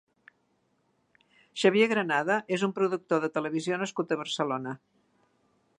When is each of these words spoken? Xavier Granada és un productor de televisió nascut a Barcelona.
Xavier 1.63 1.89
Granada 1.91 2.39
és 2.59 2.65
un 2.69 2.75
productor 2.79 3.23
de 3.27 3.31
televisió 3.37 3.79
nascut 3.83 4.15
a 4.17 4.21
Barcelona. 4.23 4.75